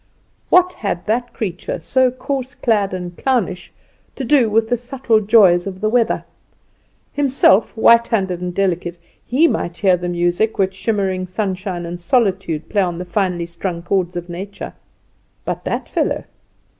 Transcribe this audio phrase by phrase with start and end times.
[0.49, 3.71] What had that creature, so coarse clad and clownish,
[4.15, 6.25] to do with the subtle joys of the weather?
[7.13, 12.67] Himself, white handed and delicate, he might hear the music with shimmering sunshine and solitude
[12.67, 14.73] play on the finely strung chords of nature;
[15.45, 16.23] but that fellow!